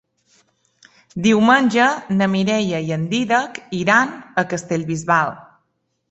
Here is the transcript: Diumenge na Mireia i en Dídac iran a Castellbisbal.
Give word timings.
Diumenge 1.25 1.83
na 2.21 2.27
Mireia 2.35 2.79
i 2.87 2.89
en 2.95 3.03
Dídac 3.11 3.59
iran 3.81 4.15
a 4.43 4.45
Castellbisbal. 4.55 5.35